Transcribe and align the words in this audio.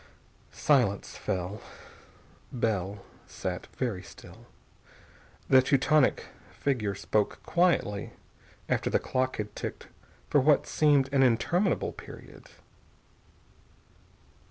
Silence 0.51 1.15
fell. 1.15 1.61
Bell 2.51 3.05
sat 3.27 3.67
very 3.77 4.01
still. 4.01 4.47
The 5.47 5.61
Teutonic 5.61 6.25
figure 6.49 6.95
spoke 6.95 7.39
quietly 7.43 8.13
after 8.67 8.89
the 8.89 8.97
clock 8.97 9.37
had 9.37 9.55
ticked 9.55 9.89
for 10.27 10.41
what 10.41 10.65
seemed 10.65 11.07
an 11.13 11.21
interminable 11.21 11.91
period. 11.91 12.47